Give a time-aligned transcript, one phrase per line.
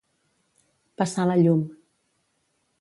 [1.03, 1.63] Passar la llum.